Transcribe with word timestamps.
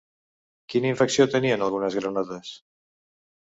Quina 0.73 0.89
infecció 0.91 1.27
tenien 1.33 1.65
algunes 1.67 1.99
granotes? 2.01 2.55